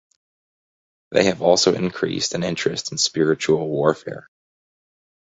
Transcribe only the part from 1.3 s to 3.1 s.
also increased an interest in